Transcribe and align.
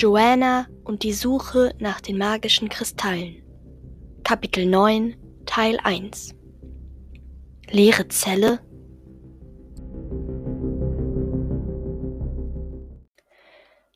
Joanna 0.00 0.66
und 0.84 1.02
die 1.02 1.12
Suche 1.12 1.74
nach 1.78 2.00
den 2.00 2.16
magischen 2.16 2.70
Kristallen. 2.70 3.42
Kapitel 4.24 4.64
9, 4.64 5.44
Teil 5.44 5.78
1. 5.78 6.34
Leere 7.68 8.08
Zelle? 8.08 8.60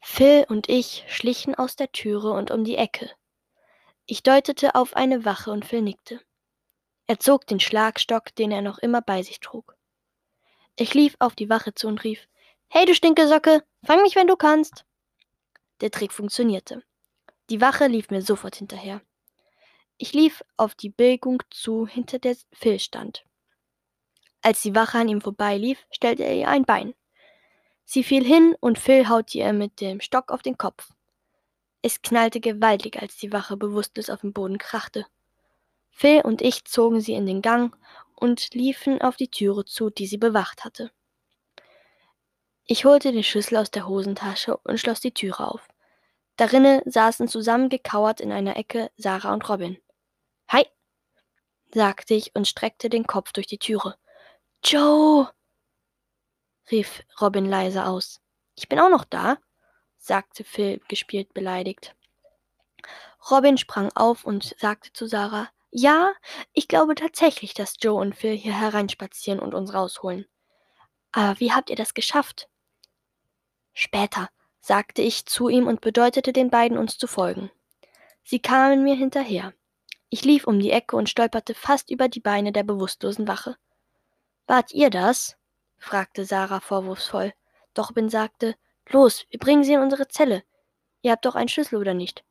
Phil 0.03 0.45
und 0.51 0.69
ich 0.69 1.05
schlichen 1.09 1.55
aus 1.55 1.75
der 1.75 1.91
Türe 1.91 2.33
und 2.33 2.51
um 2.51 2.65
die 2.65 2.77
Ecke. 2.77 3.11
Ich 4.05 4.23
deutete 4.23 4.75
auf 4.75 4.95
eine 4.97 5.25
Wache 5.25 5.53
und 5.53 5.65
Phil 5.65 5.81
nickte. 5.81 6.21
Er 7.07 7.19
zog 7.19 7.47
den 7.47 7.61
Schlagstock, 7.61 8.35
den 8.35 8.53
er 8.53 8.61
noch 8.61 8.77
immer 8.77 9.01
bei 9.01 9.23
sich 9.23 9.41
trug. 9.41 9.75
Ich 10.77 10.93
lief 10.93 11.17
auf 11.19 11.35
die 11.35 11.49
Wache 11.49 11.73
zu 11.73 11.89
und 11.89 12.05
rief: 12.05 12.29
Hey, 12.69 12.85
du 12.85 12.95
Stinkesocke, 12.95 13.65
fang 13.87 14.03
mich, 14.03 14.17
wenn 14.17 14.27
du 14.27 14.37
kannst! 14.37 14.85
Der 15.81 15.91
Trick 15.91 16.13
funktionierte. 16.13 16.83
Die 17.51 17.61
Wache 17.61 17.87
lief 17.87 18.11
mir 18.11 18.23
sofort 18.23 18.57
hinterher. 18.57 19.03
Ich 19.97 20.13
lief 20.13 20.43
auf 20.57 20.75
die 20.75 20.91
Biegung 20.91 21.43
zu, 21.51 21.87
hinter 21.87 22.19
der 22.19 22.37
Phil 22.53 22.79
stand. 22.79 23.25
Als 24.43 24.63
die 24.63 24.75
Wache 24.75 24.99
an 24.99 25.09
ihm 25.09 25.21
vorbeilief, 25.21 25.87
stellte 25.91 26.25
er 26.25 26.35
ihr 26.35 26.49
ein 26.49 26.65
Bein. 26.65 26.95
Sie 27.85 28.03
fiel 28.03 28.25
hin 28.25 28.57
und 28.61 28.79
Phil 28.79 29.09
haute 29.09 29.39
ihr 29.39 29.53
mit 29.53 29.81
dem 29.81 30.01
Stock 30.01 30.31
auf 30.31 30.43
den 30.43 30.59
Kopf. 30.59 30.91
Es 31.83 32.01
knallte 32.03 32.41
gewaltig, 32.41 33.01
als 33.01 33.17
die 33.17 33.33
Wache 33.33 33.57
bewusstlos 33.57 34.11
auf 34.11 34.23
dem 34.23 34.33
Boden 34.33 34.59
krachte. 34.59 35.07
Phil 35.91 36.23
und 36.23 36.43
ich 36.43 36.65
zogen 36.65 37.01
sie 37.01 37.13
in 37.13 37.27
den 37.27 37.43
Gang 37.43 37.77
und 38.17 38.55
liefen 38.55 39.01
auf 39.03 39.17
die 39.17 39.29
Türe 39.29 39.65
zu, 39.65 39.91
die 39.91 40.07
sie 40.07 40.19
bewacht 40.19 40.65
hatte. 40.65 40.91
Ich 42.67 42.87
holte 42.87 43.13
den 43.13 43.23
Schlüssel 43.23 43.59
aus 43.59 43.71
der 43.71 43.87
Hosentasche 43.87 44.57
und 44.57 44.81
schloss 44.81 45.01
die 45.01 45.13
Türe 45.13 45.47
auf. 45.47 45.69
Darinnen 46.37 46.81
saßen 46.87 47.29
zusammengekauert 47.29 48.23
in 48.23 48.33
einer 48.33 48.57
Ecke 48.57 48.91
Sarah 48.97 49.35
und 49.35 49.47
Robin. 49.51 49.77
Hi, 50.49 50.67
sagte 51.75 52.15
ich 52.15 52.35
und 52.35 52.49
streckte 52.49 52.89
den 52.89 53.07
Kopf 53.07 53.33
durch 53.33 53.47
die 53.47 53.59
Türe. 53.59 53.97
Joe, 54.65 55.31
rief 56.71 57.05
Robin 57.21 57.45
leise 57.45 57.85
aus. 57.85 58.23
Ich 58.55 58.71
bin 58.71 58.81
auch 58.81 58.89
noch 58.89 59.05
da, 59.05 59.37
sagte 59.99 60.43
Phil 60.43 60.81
gespielt 60.89 61.35
beleidigt. 61.35 61.95
Robin 63.31 63.59
sprang 63.59 63.93
auf 63.95 64.25
und 64.25 64.57
sagte 64.59 64.91
zu 64.95 65.07
Sarah, 65.07 65.51
ja, 65.71 66.15
ich 66.55 66.67
glaube 66.67 66.95
tatsächlich, 66.95 67.53
dass 67.53 67.77
Joe 67.79 68.01
und 68.01 68.17
Phil 68.17 68.37
hier 68.37 68.59
hereinspazieren 68.59 69.41
und 69.41 69.53
uns 69.53 69.75
rausholen. 69.75 70.25
Aber 71.13 71.39
wie 71.41 71.53
habt 71.53 71.69
ihr 71.69 71.77
das 71.77 71.93
geschafft? 71.93 72.49
Später, 73.75 74.31
sagte 74.61 75.03
ich 75.03 75.27
zu 75.27 75.49
ihm 75.49 75.67
und 75.67 75.81
bedeutete 75.81 76.33
den 76.33 76.49
beiden, 76.49 76.79
uns 76.79 76.97
zu 76.97 77.07
folgen. 77.07 77.51
Sie 78.23 78.39
kamen 78.39 78.83
mir 78.83 78.95
hinterher. 78.95 79.53
Ich 80.09 80.25
lief 80.25 80.47
um 80.47 80.59
die 80.59 80.71
Ecke 80.71 80.97
und 80.97 81.11
stolperte 81.11 81.55
fast 81.55 81.91
über 81.91 82.09
die 82.09 82.21
Beine 82.21 82.53
der 82.53 82.63
bewusstlosen 82.63 83.29
Wache. 83.29 83.57
Wart 84.47 84.73
ihr 84.73 84.89
das? 84.89 85.37
fragte 85.77 86.25
Sarah 86.25 86.61
vorwurfsvoll. 86.61 87.35
Doch 87.75 87.93
Ben 87.93 88.09
sagte, 88.09 88.55
Los, 88.89 89.27
wir 89.31 89.41
bringen 89.41 89.65
sie 89.65 89.73
in 89.75 89.81
unsere 89.81 90.09
Zelle. 90.09 90.45
Ihr 91.03 91.13
habt 91.13 91.27
doch 91.27 91.35
einen 91.35 91.49
Schlüssel, 91.49 91.77
oder 91.77 91.95
nicht? 91.95 92.25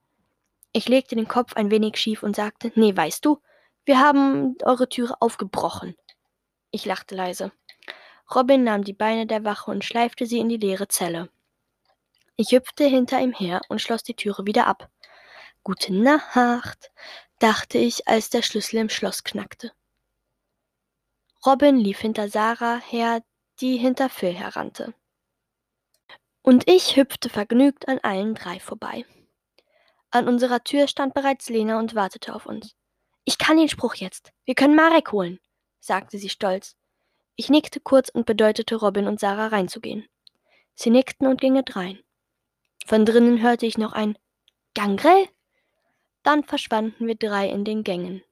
Ich 0.72 0.88
legte 0.88 1.16
den 1.16 1.28
Kopf 1.28 1.54
ein 1.56 1.70
wenig 1.70 1.98
schief 1.98 2.24
und 2.24 2.36
sagte, 2.36 2.72
Nee, 2.76 2.96
weißt 2.96 3.24
du, 3.26 3.40
wir 3.86 4.00
haben 4.00 4.56
eure 4.64 4.88
Türe 4.88 5.16
aufgebrochen. 5.20 5.96
Ich 6.72 6.86
lachte 6.86 7.16
leise. 7.16 7.52
Robin 8.34 8.64
nahm 8.64 8.84
die 8.84 8.94
Beine 8.94 9.28
der 9.28 9.44
Wache 9.44 9.70
und 9.70 9.84
schleifte 9.84 10.26
sie 10.26 10.40
in 10.40 10.50
die 10.50 10.58
leere 10.58 10.88
Zelle. 10.88 11.30
Ich 12.36 12.52
hüpfte 12.52 12.86
hinter 12.86 13.22
ihm 13.22 13.32
her 13.32 13.62
und 13.70 13.82
schloss 13.82 14.04
die 14.04 14.16
Türe 14.16 14.46
wieder 14.46 14.66
ab. 14.68 14.90
Gute 15.64 15.94
Nacht, 15.94 16.92
dachte 17.40 17.78
ich, 17.78 18.08
als 18.08 18.30
der 18.30 18.42
Schlüssel 18.42 18.78
im 18.78 18.90
Schloss 18.90 19.24
knackte. 19.24 19.72
Robin 21.46 21.78
lief 21.78 22.00
hinter 22.00 22.30
Sarah 22.30 22.80
her, 22.80 23.22
die 23.60 23.78
hinter 23.78 24.10
Phil 24.10 24.34
herrannte. 24.34 24.94
Und 26.42 26.70
ich 26.70 26.96
hüpfte 26.96 27.30
vergnügt 27.30 27.88
an 27.88 28.00
allen 28.00 28.34
drei 28.34 28.60
vorbei. 28.60 29.06
An 30.10 30.28
unserer 30.28 30.64
Tür 30.64 30.88
stand 30.88 31.14
bereits 31.14 31.50
Lena 31.50 31.80
und 31.80 31.96
wartete 31.96 32.34
auf 32.34 32.46
uns. 32.46 32.76
Ich 33.26 33.38
kann 33.38 33.58
den 33.58 33.70
Spruch 33.70 33.96
jetzt. 33.96 34.32
Wir 34.46 34.56
können 34.56 34.76
Marek 34.76 35.12
holen, 35.12 35.40
sagte 35.80 36.18
sie 36.18 36.30
stolz. 36.30 36.76
Ich 37.36 37.50
nickte 37.50 37.80
kurz 37.80 38.10
und 38.10 38.26
bedeutete 38.26 38.76
Robin 38.76 39.08
und 39.08 39.20
Sarah 39.20 39.48
reinzugehen. 39.48 40.08
Sie 40.76 40.90
nickten 40.90 41.28
und 41.28 41.40
gingen 41.40 41.64
rein. 41.70 42.00
Von 42.86 43.06
drinnen 43.06 43.42
hörte 43.42 43.66
ich 43.66 43.78
noch 43.78 43.94
ein 43.94 44.18
Gangrel. 44.74 45.28
Dann 46.24 46.44
verschwanden 46.44 47.08
wir 47.08 47.16
drei 47.16 47.48
in 47.50 47.66
den 47.66 47.84
Gängen. 47.84 48.24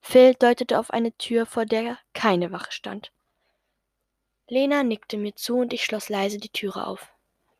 Phil 0.00 0.34
deutete 0.34 0.78
auf 0.78 0.90
eine 0.90 1.12
Tür, 1.16 1.46
vor 1.46 1.66
der 1.66 1.98
keine 2.14 2.52
Wache 2.52 2.72
stand. 2.72 3.12
Lena 4.48 4.82
nickte 4.82 5.16
mir 5.16 5.34
zu 5.36 5.58
und 5.58 5.72
ich 5.72 5.84
schloss 5.84 6.08
leise 6.08 6.38
die 6.38 6.48
Türe 6.48 6.86
auf. 6.86 7.12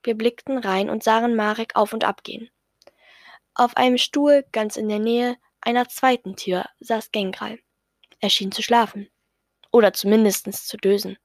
Wir 0.03 0.15
blickten 0.15 0.59
rein 0.59 0.91
und 0.91 1.05
sahen 1.05 1.37
Marek 1.37 1.77
auf 1.77 1.93
und 1.93 2.05
ab 2.05 2.25
gehen. 2.25 2.51
Auf 3.55 3.77
einem 3.77 3.99
Stuhl 3.99 4.45
ganz 4.53 4.77
in 4.77 4.89
der 4.89 4.99
Nähe 4.99 5.37
einer 5.61 5.89
zweiten 5.89 6.37
Tür 6.37 6.65
saß 6.81 7.13
Gengral. 7.13 7.59
Er 8.19 8.31
schien 8.31 8.53
zu 8.53 8.63
schlafen. 8.63 9.11
Oder 9.71 9.93
zumindest 9.93 10.51
zu 10.67 10.77
dösen. 10.79 11.19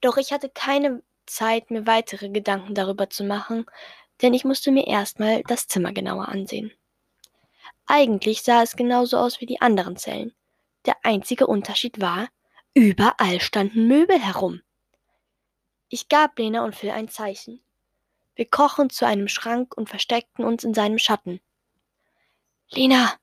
Doch 0.00 0.16
ich 0.16 0.32
hatte 0.32 0.48
keine 0.48 1.02
Zeit, 1.26 1.70
mir 1.70 1.86
weitere 1.86 2.28
Gedanken 2.28 2.74
darüber 2.74 3.10
zu 3.10 3.24
machen, 3.24 3.66
denn 4.22 4.34
ich 4.34 4.44
musste 4.44 4.70
mir 4.70 4.86
erstmal 4.86 5.42
das 5.44 5.66
Zimmer 5.66 5.92
genauer 5.92 6.28
ansehen. 6.28 6.72
Eigentlich 7.86 8.42
sah 8.42 8.62
es 8.62 8.76
genauso 8.76 9.18
aus 9.18 9.40
wie 9.40 9.46
die 9.46 9.60
anderen 9.60 9.96
Zellen. 9.96 10.32
Der 10.86 10.96
einzige 11.02 11.46
Unterschied 11.46 12.00
war, 12.00 12.28
überall 12.74 13.40
standen 13.40 13.86
Möbel 13.86 14.18
herum. 14.18 14.62
Ich 15.88 16.08
gab 16.08 16.38
Lena 16.38 16.64
und 16.64 16.74
Phil 16.74 16.90
ein 16.90 17.08
Zeichen. 17.08 17.62
Wir 18.34 18.46
krochen 18.46 18.90
zu 18.90 19.06
einem 19.06 19.28
Schrank 19.28 19.76
und 19.76 19.88
versteckten 19.88 20.44
uns 20.44 20.64
in 20.64 20.74
seinem 20.74 20.98
Schatten. 20.98 21.40
Lena, 22.70 23.14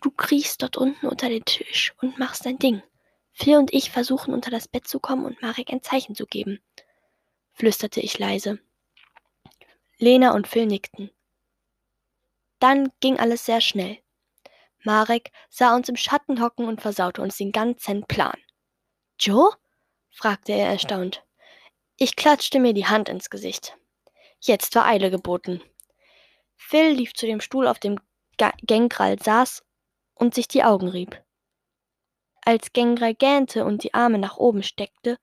du 0.00 0.10
kriechst 0.10 0.62
dort 0.62 0.76
unten 0.76 1.06
unter 1.06 1.28
den 1.28 1.44
Tisch 1.44 1.94
und 2.00 2.18
machst 2.18 2.46
dein 2.46 2.58
Ding. 2.58 2.82
Phil 3.32 3.58
und 3.58 3.72
ich 3.74 3.90
versuchen 3.90 4.32
unter 4.32 4.50
das 4.50 4.66
Bett 4.66 4.88
zu 4.88 4.98
kommen 4.98 5.26
und 5.26 5.42
Marek 5.42 5.70
ein 5.70 5.82
Zeichen 5.82 6.14
zu 6.14 6.24
geben, 6.24 6.60
flüsterte 7.56 8.00
ich 8.00 8.18
leise. 8.18 8.60
Lena 9.98 10.34
und 10.34 10.46
Phil 10.46 10.66
nickten. 10.66 11.10
Dann 12.60 12.92
ging 13.00 13.18
alles 13.18 13.46
sehr 13.46 13.60
schnell. 13.60 13.98
Marek 14.84 15.32
sah 15.48 15.74
uns 15.74 15.88
im 15.88 15.96
Schatten 15.96 16.40
hocken 16.40 16.68
und 16.68 16.80
versaute 16.80 17.22
uns 17.22 17.36
den 17.36 17.50
ganzen 17.50 18.06
Plan. 18.06 18.38
Joe? 19.18 19.50
fragte 20.10 20.52
er 20.52 20.68
erstaunt. 20.68 21.24
Ich 21.96 22.14
klatschte 22.14 22.60
mir 22.60 22.74
die 22.74 22.86
Hand 22.86 23.08
ins 23.08 23.30
Gesicht. 23.30 23.76
Jetzt 24.38 24.74
war 24.74 24.86
Eile 24.86 25.10
geboten. 25.10 25.62
Phil 26.56 26.92
lief 26.92 27.14
zu 27.14 27.26
dem 27.26 27.40
Stuhl, 27.40 27.66
auf 27.66 27.78
dem 27.78 27.98
Gengral 28.62 29.18
saß 29.18 29.64
und 30.14 30.34
sich 30.34 30.46
die 30.46 30.62
Augen 30.62 30.88
rieb. 30.88 31.22
Als 32.42 32.72
Gengral 32.72 33.14
gähnte 33.14 33.64
und 33.64 33.82
die 33.82 33.94
Arme 33.94 34.18
nach 34.18 34.36
oben 34.36 34.62
steckte, 34.62 35.18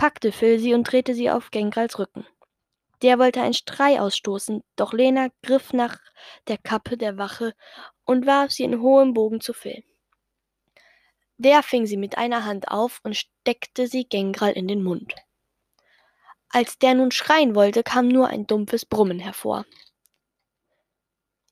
packte 0.00 0.32
Phil 0.32 0.58
sie 0.58 0.72
und 0.72 0.84
drehte 0.84 1.14
sie 1.14 1.28
auf 1.28 1.50
Gengrals 1.50 1.98
Rücken. 1.98 2.26
Der 3.02 3.18
wollte 3.18 3.42
einen 3.42 3.52
Schrei 3.52 4.00
ausstoßen, 4.00 4.64
doch 4.74 4.94
Lena 4.94 5.28
griff 5.42 5.74
nach 5.74 5.98
der 6.48 6.56
Kappe 6.56 6.96
der 6.96 7.18
Wache 7.18 7.52
und 8.06 8.24
warf 8.24 8.50
sie 8.50 8.64
in 8.64 8.80
hohem 8.80 9.12
Bogen 9.12 9.42
zu 9.42 9.52
Phil. 9.52 9.84
Der 11.36 11.62
fing 11.62 11.84
sie 11.84 11.98
mit 11.98 12.16
einer 12.16 12.46
Hand 12.46 12.68
auf 12.68 13.00
und 13.02 13.14
steckte 13.14 13.88
sie 13.88 14.08
Gengral 14.08 14.52
in 14.52 14.68
den 14.68 14.82
Mund. 14.82 15.14
Als 16.48 16.78
der 16.78 16.94
nun 16.94 17.10
schreien 17.10 17.54
wollte, 17.54 17.82
kam 17.82 18.08
nur 18.08 18.28
ein 18.28 18.46
dumpfes 18.46 18.86
Brummen 18.86 19.18
hervor. 19.18 19.66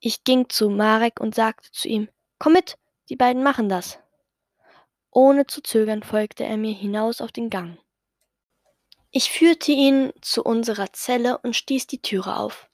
Ich 0.00 0.24
ging 0.24 0.48
zu 0.48 0.70
Marek 0.70 1.20
und 1.20 1.34
sagte 1.34 1.70
zu 1.70 1.86
ihm, 1.86 2.08
Komm 2.38 2.54
mit, 2.54 2.78
die 3.10 3.16
beiden 3.16 3.42
machen 3.42 3.68
das. 3.68 3.98
Ohne 5.10 5.46
zu 5.46 5.60
zögern 5.62 6.02
folgte 6.02 6.44
er 6.44 6.56
mir 6.56 6.72
hinaus 6.72 7.20
auf 7.20 7.30
den 7.30 7.50
Gang. 7.50 7.78
Ich 9.10 9.30
führte 9.30 9.72
ihn 9.72 10.12
zu 10.20 10.42
unserer 10.42 10.92
Zelle 10.92 11.38
und 11.38 11.56
stieß 11.56 11.86
die 11.86 12.02
Türe 12.02 12.36
auf. 12.36 12.68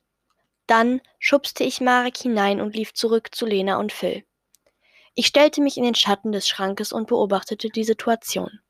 Dann 0.67 1.01
schubste 1.19 1.63
ich 1.63 1.81
Marek 1.81 2.17
hinein 2.17 2.61
und 2.61 2.75
lief 2.75 2.93
zurück 2.93 3.35
zu 3.35 3.47
Lena 3.47 3.77
und 3.79 3.93
Phil. 3.93 4.25
Ich 5.15 5.27
stellte 5.27 5.61
mich 5.61 5.77
in 5.77 5.85
den 5.85 5.95
Schatten 5.95 6.33
des 6.33 6.49
Schrankes 6.49 6.93
und 6.93 7.07
beobachtete 7.07 7.69
die 7.69 7.85
Situation. 7.85 8.61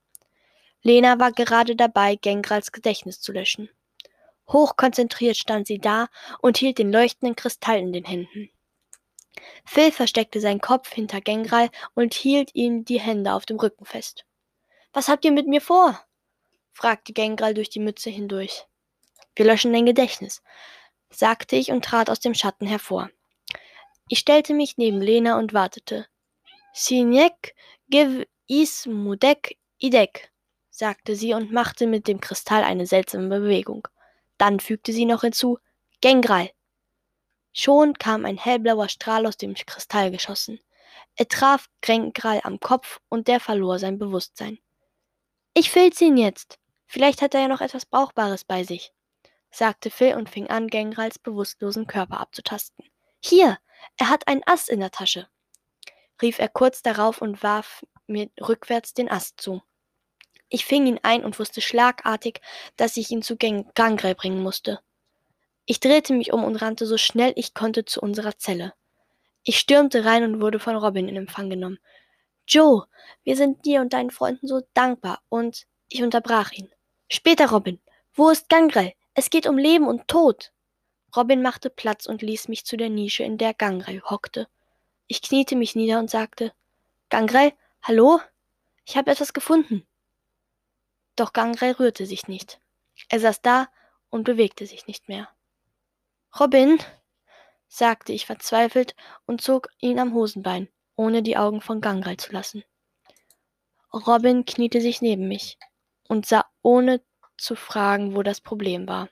Lena 0.83 1.19
war 1.19 1.33
gerade 1.33 1.75
dabei, 1.75 2.17
Gengrals 2.17 2.71
Gedächtnis 2.71 3.21
zu 3.21 3.33
löschen. 3.33 3.71
Hochkonzentriert 4.49 5.39
stand 5.39 5.67
sie 5.67 5.79
da 5.79 6.09
und 6.41 6.59
hielt 6.59 6.77
den 6.79 6.93
leuchtenden 6.93 7.35
Kristall 7.35 7.79
in 7.79 7.95
den 7.95 8.05
Händen. 8.05 8.51
Phil 9.65 9.91
versteckte 9.91 10.41
seinen 10.41 10.61
Kopf 10.61 10.93
hinter 10.93 11.23
Gengral 11.23 11.71
und 11.95 12.13
hielt 12.13 12.55
ihm 12.55 12.85
die 12.85 13.01
Hände 13.01 13.33
auf 13.33 13.47
dem 13.47 13.59
Rücken 13.59 13.87
fest. 13.87 14.27
Was 14.93 15.09
habt 15.09 15.25
ihr 15.25 15.33
mit 15.33 15.47
mir 15.47 15.63
vor? 15.63 15.99
Fragte 16.75 17.13
Gengral 17.13 17.55
durch 17.55 17.71
die 17.71 17.81
Mütze 17.81 18.11
hindurch. 18.11 18.67
Wir 19.35 19.47
löschen 19.47 19.73
dein 19.73 19.87
Gedächtnis. 19.87 20.43
sagte 21.11 21.57
ich 21.57 21.71
und 21.71 21.85
trat 21.85 22.11
aus 22.11 22.21
dem 22.21 22.35
Schatten 22.35 22.67
hervor. 22.67 23.09
Ich 24.09 24.19
stellte 24.19 24.53
mich 24.53 24.77
neben 24.77 25.01
Lena 25.01 25.39
und 25.39 25.55
wartete. 25.55 26.07
Sinek 26.73 27.55
give 27.89 28.27
is 28.49 28.85
mudek 28.87 29.57
idek, 29.79 30.33
sagte 30.71 31.15
sie 31.15 31.33
und 31.33 31.53
machte 31.53 31.87
mit 31.87 32.09
dem 32.09 32.21
Kristall 32.21 32.65
eine 32.65 32.87
seltsame 32.87 33.29
Bewegung. 33.29 33.87
Dann 34.37 34.59
fügte 34.59 34.93
sie 34.93 35.05
noch 35.05 35.21
hinzu, 35.21 35.59
Gengral. 36.01 36.51
Schon 37.53 37.95
kam 37.95 38.25
ein 38.25 38.37
hellblauer 38.37 38.89
Strahl 38.89 39.27
aus 39.27 39.37
dem 39.37 39.55
Kristall 39.55 40.11
geschossen. 40.11 40.59
Er 41.15 41.29
traf 41.29 41.69
Gengral 41.81 42.41
am 42.43 42.59
Kopf 42.59 43.01
und 43.09 43.29
der 43.29 43.39
verlor 43.39 43.79
sein 43.79 43.99
Bewusstsein. 43.99 44.59
Ich 45.55 45.71
filze 45.71 46.07
ihn 46.07 46.17
jetzt. 46.17 46.59
Vielleicht 46.87 47.23
hat 47.23 47.35
er 47.35 47.43
ja 47.43 47.49
noch 47.49 47.61
etwas 47.61 47.87
Brauchbares 47.87 48.45
bei 48.45 48.65
sich, 48.65 48.93
sagte 49.51 49.91
Phil 49.91 50.15
und 50.15 50.29
fing 50.29 50.49
an, 50.49 50.69
Gengrals 50.69 51.19
bewusstlosen 51.19 51.87
Körper 51.87 52.21
abzutasten. 52.21 52.85
Hier, 53.21 53.59
er 53.97 54.11
hat 54.11 54.29
einen 54.29 54.43
Ast 54.47 54.69
in 54.69 54.81
der 54.81 54.91
Tasche, 54.91 55.29
rief 56.21 56.39
er 56.39 56.49
kurz 56.49 56.83
darauf 56.83 57.21
und 57.21 57.43
warf 57.43 57.85
mir 58.07 58.29
rückwärts 58.41 58.95
den 58.95 59.11
Ast 59.11 59.41
zu. 59.41 59.63
Ich 60.49 60.67
fing 60.67 60.87
ihn 60.87 61.01
ein 61.03 61.25
und 61.25 61.39
wusste 61.39 61.61
schlagartig, 61.61 62.41
dass 62.77 62.97
ich 62.97 63.11
ihn 63.11 63.23
zu 63.23 63.37
Gangrel 63.37 64.15
bringen 64.15 64.43
musste. 64.43 64.81
Ich 65.67 65.81
drehte 65.81 66.13
mich 66.13 66.33
um 66.33 66.45
und 66.45 66.57
rannte 66.57 66.87
so 66.87 66.99
schnell 66.99 67.33
ich 67.37 67.55
konnte 67.55 67.85
zu 67.85 68.01
unserer 68.01 68.37
Zelle. 68.37 68.75
Ich 69.43 69.59
stürmte 69.59 70.05
rein 70.05 70.23
und 70.23 70.41
wurde 70.41 70.59
von 70.59 70.77
Robin 70.77 71.09
in 71.09 71.17
Empfang 71.17 71.51
genommen. 71.51 71.79
Joe, 72.47 72.85
wir 73.25 73.37
sind 73.37 73.65
dir 73.65 73.81
und 73.81 73.93
deinen 73.93 74.11
Freunden 74.11 74.47
so 74.47 74.63
dankbar 74.75 75.23
und 75.29 75.67
ich 75.95 76.03
unterbrach 76.03 76.51
ihn. 76.51 76.69
Später, 77.09 77.51
Robin. 77.51 77.81
Wo 78.15 78.29
ist 78.29 78.49
Gangrel? 78.49 78.93
Es 79.15 79.31
geht 79.31 79.47
um 79.47 79.57
Leben 79.57 79.87
und 79.87 80.09
Tod. 80.09 80.53
Robin 81.15 81.41
machte 81.41 81.71
Platz 81.71 82.07
und 82.07 82.21
ließ 82.21 82.49
mich 82.49 82.67
zu 82.67 82.77
der 82.77 82.91
Nische, 82.91 83.23
in 83.23 83.39
der 83.39 83.55
Gangrel 83.55 84.03
hockte. 84.03 84.49
Ich 85.07 85.23
kniete 85.23 85.55
mich 85.55 85.77
nieder 85.77 86.01
und 86.01 86.11
sagte 86.11 86.53
Gangrel, 87.11 87.53
hallo? 87.83 88.21
Ich 88.85 88.97
habe 88.97 89.13
etwas 89.13 89.33
gefunden. 89.33 89.87
Doch 91.15 91.33
Gangrel 91.33 91.73
rührte 91.73 92.07
sich 92.07 92.27
nicht. 92.27 92.61
Er 93.09 93.21
saß 93.21 93.41
da 93.41 93.69
und 94.11 94.25
bewegte 94.25 94.67
sich 94.67 94.89
nicht 94.89 95.09
mehr. 95.09 95.29
Robin, 96.41 96.79
sagte 97.69 98.13
ich 98.13 98.27
verzweifelt 98.27 98.97
und 99.27 99.41
zog 99.41 99.69
ihn 99.79 100.01
am 100.01 100.13
Hosenbein, 100.13 100.69
ohne 100.97 101.23
die 101.23 101.37
Augen 101.37 101.61
von 101.61 101.81
Gangrel 101.81 102.17
zu 102.17 102.33
lassen. 102.33 102.65
Robin 103.93 104.45
kniete 104.45 104.81
sich 104.81 105.01
neben 105.01 105.29
mich 105.29 105.57
und 106.09 106.27
sah 106.27 106.45
ohne 106.63 107.03
zu 107.37 107.57
fragen, 107.57 108.15
wo 108.15 108.23
das 108.23 108.41
Problem 108.41 108.87
war. 108.89 109.09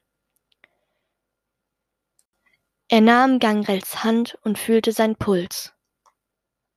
Er 2.89 3.00
nahm 3.00 3.39
Gangrels 3.39 4.05
Hand 4.05 4.39
und 4.43 4.59
fühlte 4.59 4.93
seinen 4.93 5.17
Puls. 5.17 5.73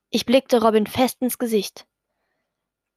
Ich 0.10 0.26
blickte 0.26 0.62
Robin 0.62 0.88
fest 0.88 1.22
ins 1.22 1.38
Gesicht. 1.38 1.86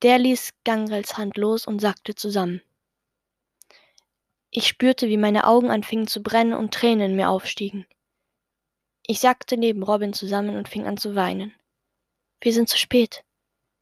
Der 0.02 0.18
ließ 0.18 0.52
Gangrels 0.64 1.18
Hand 1.18 1.36
los 1.36 1.66
und 1.66 1.80
sackte 1.80 2.14
zusammen. 2.14 2.62
Ich 4.50 4.68
spürte, 4.68 5.08
wie 5.08 5.16
meine 5.16 5.46
Augen 5.46 5.70
anfingen 5.70 6.06
zu 6.06 6.22
brennen 6.22 6.54
und 6.54 6.72
Tränen 6.72 7.10
in 7.10 7.16
mir 7.16 7.28
aufstiegen. 7.28 7.86
Ich 9.02 9.20
sackte 9.20 9.56
neben 9.56 9.82
Robin 9.82 10.12
zusammen 10.12 10.56
und 10.56 10.68
fing 10.68 10.86
an 10.86 10.96
zu 10.96 11.14
weinen. 11.14 11.54
Wir 12.40 12.52
sind 12.52 12.68
zu 12.68 12.78
spät, 12.78 13.24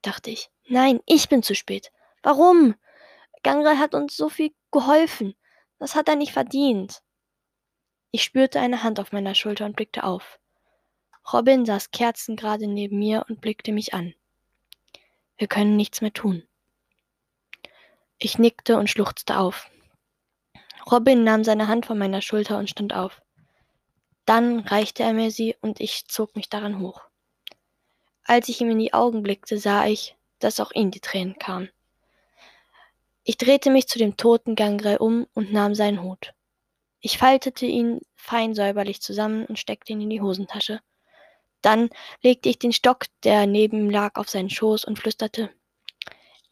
dachte 0.00 0.31
ich. 0.31 0.50
Nein, 0.69 1.00
ich 1.05 1.29
bin 1.29 1.43
zu 1.43 1.55
spät. 1.55 1.93
Warum? 2.23 2.75
Gangrel 3.46 3.78
hat 3.78 3.94
uns 3.94 4.16
so 4.16 4.28
viel 4.28 4.50
geholfen. 4.72 5.37
Das 5.78 5.94
hat 5.94 6.08
er 6.08 6.16
nicht 6.16 6.32
verdient. 6.32 7.00
Ich 8.10 8.25
spürte 8.25 8.58
eine 8.58 8.82
Hand 8.82 8.98
auf 8.98 9.12
meiner 9.12 9.37
Schulter 9.37 9.66
und 9.66 9.76
blickte 9.76 10.02
auf. 10.02 10.40
Robin 11.32 11.64
saß 11.64 11.93
kerzengerade 11.93 12.66
neben 12.66 12.98
mir 12.98 13.25
und 13.28 13.40
blickte 13.40 13.70
mich 13.70 13.94
an. 13.94 14.14
Wir 15.38 15.46
können 15.46 15.76
nichts 15.76 16.00
mehr 16.00 16.12
tun. 16.12 16.43
Ich 18.19 18.37
nickte 18.37 18.78
und 18.78 18.90
schluchzte 18.90 19.38
auf. 19.38 19.70
Robin 20.90 21.22
nahm 21.22 21.44
seine 21.44 21.69
Hand 21.69 21.87
von 21.87 21.98
meiner 21.98 22.22
Schulter 22.22 22.58
und 22.58 22.69
stand 22.69 22.94
auf. 22.94 23.22
Dann 24.25 24.58
reichte 24.58 25.04
er 25.04 25.12
mir 25.12 25.31
sie 25.31 25.54
und 25.60 25.78
ich 25.78 26.08
zog 26.08 26.34
mich 26.34 26.48
daran 26.48 26.81
hoch. 26.81 27.00
Als 28.25 28.48
ich 28.48 28.60
ihm 28.60 28.70
in 28.70 28.81
die 28.81 28.93
Augen 28.93 29.22
blickte, 29.22 29.56
sah 29.56 29.87
ich, 29.87 30.16
dass 30.40 30.58
auch 30.58 30.72
ihm 30.72 30.90
die 30.90 30.98
Tränen 30.98 31.38
kamen. 31.38 31.70
Ich 33.28 33.38
drehte 33.38 33.70
mich 33.70 33.88
zu 33.88 33.99
dem 33.99 34.17
toten 34.17 34.55
Gangrel 34.55 34.99
um 34.99 35.26
und 35.34 35.52
nahm 35.52 35.75
seinen 35.75 36.05
Hut. 36.05 36.32
Ich 37.00 37.19
faltete 37.19 37.67
ihn 37.67 38.00
fein 38.14 38.55
säuberlich 38.55 39.02
zusammen 39.02 39.44
und 39.46 39.58
steckte 39.58 39.93
ihn 39.93 40.00
in 40.00 40.11
die 40.11 40.20
Hosentasche. 40.20 40.81
Dann 41.61 41.90
legte 42.23 42.49
ich 42.49 42.61
den 42.61 42.73
Stock, 42.73 43.06
der 43.25 43.49
neben 43.49 43.81
ihm 43.81 43.90
lag, 43.90 44.14
auf 44.14 44.31
seinen 44.31 44.49
Schoß 44.49 44.84
und 44.84 45.00
flüsterte 45.00 45.50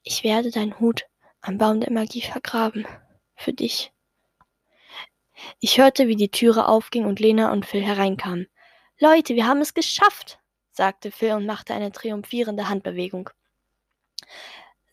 Ich 0.02 0.24
werde 0.24 0.50
deinen 0.50 0.80
Hut 0.80 1.06
am 1.42 1.58
Baum 1.58 1.78
der 1.78 1.92
Magie 1.92 2.22
vergraben. 2.22 2.88
Für 3.36 3.52
dich. 3.52 3.92
Ich 5.60 5.78
hörte, 5.78 6.08
wie 6.08 6.16
die 6.16 6.30
Türe 6.32 6.66
aufging 6.66 7.04
und 7.04 7.20
Lena 7.20 7.52
und 7.52 7.66
Phil 7.66 7.84
hereinkamen. 7.84 8.48
Leute, 8.98 9.36
wir 9.36 9.46
haben 9.46 9.60
es 9.60 9.74
geschafft, 9.74 10.40
sagte 10.72 11.12
Phil 11.12 11.34
und 11.34 11.46
machte 11.46 11.72
eine 11.72 11.92
triumphierende 11.92 12.68
Handbewegung. 12.68 13.30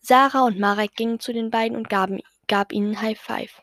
Sarah 0.04 0.46
und 0.46 0.60
Marek 0.60 0.96
gingen 0.96 1.20
zu 1.20 1.32
den 1.32 1.52
beiden 1.52 1.78
und 1.78 1.88
gaben, 1.88 2.22
gab 2.48 2.74
ihnen 2.74 3.00
High 3.02 3.20
Five. 3.20 3.62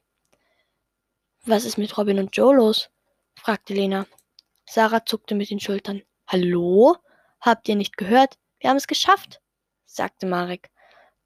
Was 1.44 1.64
ist 1.64 1.78
mit 1.78 1.96
Robin 1.98 2.20
und 2.20 2.36
Joe 2.36 2.54
los? 2.54 2.90
fragte 3.34 3.74
Lena. 3.74 4.06
Sarah 4.64 5.04
zuckte 5.04 5.34
mit 5.34 5.50
den 5.50 5.58
Schultern. 5.58 6.02
Hallo? 6.28 6.96
Habt 7.40 7.68
ihr 7.68 7.74
nicht 7.74 7.96
gehört? 7.96 8.38
Wir 8.60 8.70
haben 8.70 8.76
es 8.76 8.86
geschafft, 8.86 9.40
sagte 9.84 10.26
Marek. 10.26 10.70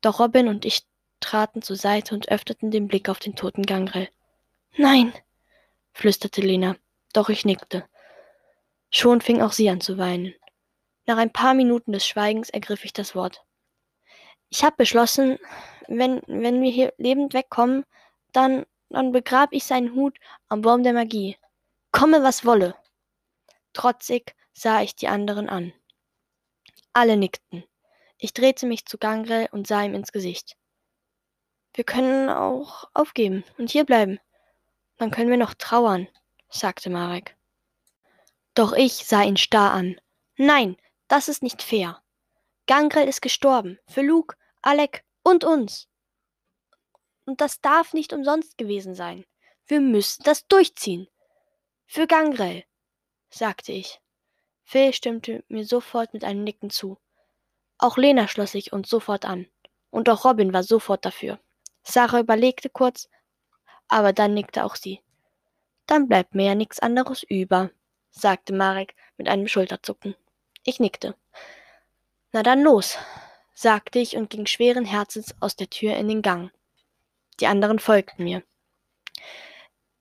Doch 0.01 0.19
Robin 0.19 0.49
und 0.49 0.65
ich 0.65 0.87
traten 1.21 1.61
zur 1.61 1.77
Seite 1.77 2.15
und 2.15 2.31
öffneten 2.31 2.71
den 2.71 2.89
Blick 2.89 3.09
auf 3.09 3.19
den 3.19 3.37
toten 3.37 3.65
Gangrel. 3.65 4.09
Nein, 4.77 5.13
flüsterte 5.93 6.41
Lena, 6.41 6.77
doch 7.13 7.29
ich 7.29 7.45
nickte. 7.45 7.85
Schon 8.91 9.21
fing 9.21 9.43
auch 9.43 9.53
sie 9.53 9.69
an 9.69 9.81
zu 9.81 9.99
weinen. 9.99 10.35
Nach 11.05 11.19
ein 11.19 11.33
paar 11.33 11.55
Minuten 11.55 11.93
des 11.93 12.07
Schweigens 12.07 12.49
ergriff 12.49 12.85
ich 12.85 12.93
das 12.93 13.15
Wort. 13.15 13.45
Ich 14.53 14.63
habe 14.65 14.77
beschlossen, 14.77 15.39
wenn, 15.89 16.21
wenn 16.27 16.61
wir 16.61 16.71
hier 16.71 16.93
lebend 16.99 17.33
wegkommen, 17.33 17.87
dann, 18.33 18.67
dann 18.91 19.11
begrab 19.11 19.49
ich 19.53 19.65
seinen 19.65 19.95
Hut 19.95 20.19
am 20.51 20.61
Baum 20.61 20.83
der 20.83 20.93
Magie. 20.93 21.39
Komme, 21.91 22.23
was 22.23 22.45
wolle. 22.45 22.77
Trotzig 23.73 24.37
sah 24.53 24.83
ich 24.83 24.95
die 24.95 25.09
anderen 25.09 25.49
an. 25.49 25.73
Alle 26.93 27.17
nickten. 27.17 27.65
Ich 28.19 28.35
drehte 28.35 28.67
mich 28.67 28.85
zu 28.85 28.99
Gangrel 28.99 29.49
und 29.53 29.67
sah 29.67 29.85
ihm 29.85 29.95
ins 29.95 30.13
Gesicht. 30.13 30.59
Wir 31.73 31.85
können 31.85 32.29
auch 32.29 32.91
aufgeben 32.93 33.45
und 33.57 33.71
hier 33.71 33.85
bleiben. 33.85 34.21
Dann 34.99 35.11
können 35.11 35.31
wir 35.31 35.39
noch 35.39 35.55
trauern, 35.55 36.09
sagte 36.51 36.91
Marek. 36.91 37.39
Doch 38.53 38.75
ich 38.75 39.07
sah 39.07 39.23
ihn 39.23 39.39
starr 39.39 39.73
an. 39.73 39.99
Nein, 40.37 40.77
das 41.09 41.29
ist 41.29 41.43
nicht 41.43 41.63
fair. 41.63 42.03
Gangrel 42.67 43.09
ist 43.09 43.23
gestorben. 43.23 43.79
Für 43.87 44.03
Luke, 44.03 44.37
Alec 44.63 45.05
und 45.23 45.45
uns. 45.45 45.89
Und 47.25 47.41
das 47.41 47.61
darf 47.61 47.93
nicht 47.93 48.13
umsonst 48.13 48.57
gewesen 48.59 48.95
sein. 48.95 49.25
Wir 49.67 49.81
müssen 49.81 50.23
das 50.25 50.47
durchziehen. 50.47 51.09
Für 51.87 52.07
Gangrel, 52.07 52.65
sagte 53.31 53.73
ich. 53.73 54.01
Phil 54.65 54.93
stimmte 54.93 55.45
mir 55.49 55.65
sofort 55.65 56.15
mit 56.15 56.25
einem 56.25 56.45
Nicken 56.45 56.71
zu. 56.71 56.99
Auch 57.79 57.97
Lena 57.97 58.29
schloss 58.29 58.53
sich 58.53 58.73
uns 58.73 58.89
sofort 58.89 59.25
an. 59.25 59.47
Und 59.91 60.09
auch 60.09 60.25
Robin 60.25 60.53
war 60.53 60.63
sofort 60.63 61.05
dafür. 61.05 61.39
Sarah 61.83 62.21
überlegte 62.21 62.71
kurz, 62.71 63.09
aber 63.89 64.13
dann 64.13 64.35
nickte 64.35 64.65
auch 64.65 64.77
sie. 64.77 65.01
Dann 65.87 66.09
bleibt 66.09 66.35
mir 66.35 66.47
ja 66.47 66.55
nichts 66.55 66.79
anderes 66.79 67.25
über, 67.25 67.71
sagte 68.11 68.55
Marek 68.55 68.95
mit 69.17 69.29
einem 69.29 69.49
Schulterzucken. 69.49 70.15
Ich 70.65 70.81
nickte. 70.81 71.17
Na 72.31 72.43
dann 72.43 72.63
los, 72.63 72.97
sagte 73.63 74.01
ich 74.01 74.17
und 74.17 74.29
ging 74.29 74.47
schweren 74.47 74.85
Herzens 74.85 75.35
aus 75.41 75.55
der 75.55 75.71
Tür 75.71 75.97
in 75.97 76.09
den 76.09 76.21
Gang. 76.21 76.51
Die 77.39 77.47
anderen 77.47 77.79
folgten 77.79 78.25
mir. 78.25 78.43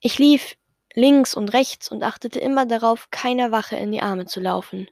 Ich 0.00 0.18
lief 0.18 0.56
links 0.94 1.34
und 1.34 1.48
rechts 1.52 1.88
und 1.88 2.02
achtete 2.02 2.40
immer 2.40 2.66
darauf, 2.66 3.08
keiner 3.10 3.52
Wache 3.52 3.76
in 3.76 3.92
die 3.92 4.02
Arme 4.02 4.26
zu 4.26 4.40
laufen. 4.40 4.88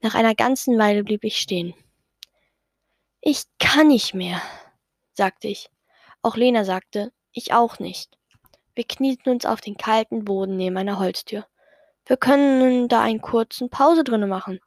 Nach 0.00 0.14
einer 0.14 0.34
ganzen 0.34 0.78
Weile 0.78 1.04
blieb 1.04 1.24
ich 1.24 1.38
stehen. 1.38 1.74
Ich 3.22 3.44
kann 3.58 3.88
nicht 3.88 4.14
mehr, 4.14 4.42
sagte 5.14 5.48
ich. 5.48 5.70
Auch 6.20 6.36
Lena 6.36 6.64
sagte, 6.64 7.12
ich 7.32 7.54
auch 7.54 7.78
nicht. 7.78 8.18
Wir 8.74 8.84
knieten 8.84 9.30
uns 9.30 9.46
auf 9.46 9.62
den 9.62 9.78
kalten 9.78 10.26
Boden 10.26 10.56
neben 10.58 10.76
einer 10.76 10.98
Holztür. 10.98 11.46
Wir 12.04 12.18
können 12.18 12.88
da 12.88 13.00
einen 13.00 13.22
kurzen 13.22 13.70
Pause 13.70 14.04
drinnen 14.04 14.28
machen, 14.28 14.60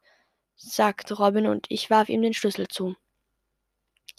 sagte 0.56 1.14
Robin 1.14 1.46
und 1.46 1.66
ich 1.68 1.90
warf 1.90 2.08
ihm 2.08 2.22
den 2.22 2.34
Schlüssel 2.34 2.66
zu. 2.66 2.96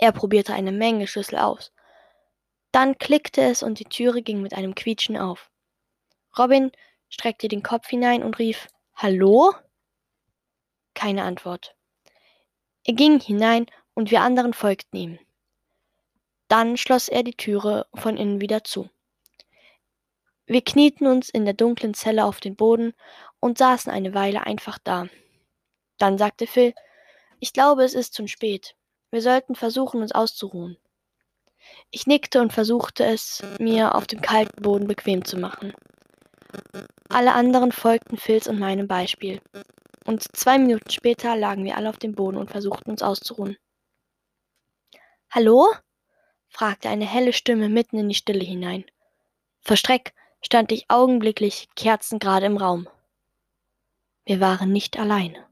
Er 0.02 0.12
probierte 0.12 0.54
eine 0.56 0.72
Menge 0.72 1.06
Schlüssel 1.06 1.38
aus. 1.38 1.72
Dann 2.72 2.98
klickte 2.98 3.42
es 3.42 3.62
und 3.62 3.78
die 3.80 3.86
Türe 3.86 4.24
ging 4.24 4.42
mit 4.42 4.54
einem 4.56 4.74
Quietschen 4.74 5.16
auf. 5.16 5.52
Robin 6.36 6.72
streckte 7.08 7.48
den 7.48 7.62
Kopf 7.62 7.88
hinein 7.88 8.24
und 8.24 8.40
rief 8.40 8.68
Hallo? 8.96 9.54
Keine 10.96 11.24
Antwort. 11.24 11.76
Er 12.84 12.96
ging 12.96 13.20
hinein 13.20 13.68
und 13.94 14.10
wir 14.10 14.22
anderen 14.22 14.54
folgten 14.54 14.98
ihm. 14.98 15.20
Dann 16.48 16.78
schloss 16.78 17.08
er 17.08 17.22
die 17.22 17.36
Türe 17.36 17.86
von 17.94 18.18
innen 18.18 18.42
wieder 18.42 18.64
zu. 18.64 18.90
Wir 20.48 20.64
knieten 20.64 21.06
uns 21.06 21.30
in 21.30 21.46
der 21.46 21.54
dunklen 21.54 21.94
Zelle 21.94 22.26
auf 22.26 22.40
den 22.40 22.56
Boden 22.56 22.94
und 23.40 23.60
saßen 23.60 23.92
eine 23.92 24.16
Weile 24.16 24.48
einfach 24.48 24.80
da. 24.80 25.08
Dann 26.00 26.18
sagte 26.18 26.48
Phil, 26.48 26.74
ich 27.40 27.54
glaube, 27.54 27.84
es 27.84 27.94
ist 27.94 28.18
schon 28.18 28.28
spät. 28.28 28.76
Wir 29.12 29.22
sollten 29.22 29.56
versuchen, 29.56 30.02
uns 30.02 30.14
auszuruhen. 30.14 30.78
Ich 31.92 32.08
nickte 32.08 32.42
und 32.42 32.54
versuchte 32.54 33.04
es, 33.04 33.44
mir 33.60 33.94
auf 33.96 34.08
dem 34.08 34.22
kalten 34.22 34.62
Boden 34.62 34.88
bequem 34.88 35.26
zu 35.26 35.38
machen. 35.38 35.74
Alle 37.10 37.34
anderen 37.34 37.72
folgten 37.72 38.18
Phils 38.18 38.48
und 38.48 38.58
meinem 38.60 38.88
Beispiel. 38.88 39.42
Und 40.06 40.24
zwei 40.36 40.58
Minuten 40.58 40.90
später 40.90 41.36
lagen 41.36 41.64
wir 41.66 41.78
alle 41.78 41.90
auf 41.90 41.98
dem 41.98 42.16
Boden 42.16 42.38
und 42.38 42.50
versuchten 42.50 42.90
uns 42.90 43.04
auszuruhen. 43.04 43.58
Hallo? 45.30 45.68
fragte 46.48 46.90
eine 46.90 47.06
helle 47.06 47.34
Stimme 47.34 47.70
mitten 47.70 47.98
in 47.98 48.10
die 48.10 48.16
Stille 48.16 48.44
hinein. 48.44 48.86
Vor 49.62 49.78
Streck 49.78 50.14
stand 50.42 50.72
ich 50.72 50.90
augenblicklich 50.90 51.70
kerzengerade 51.76 52.46
im 52.48 52.58
Raum. 52.58 52.90
Wir 54.26 54.40
waren 54.40 54.72
nicht 54.72 54.98
alleine. 54.98 55.51